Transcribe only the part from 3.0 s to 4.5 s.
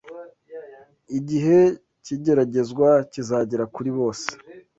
kizagera kuri bose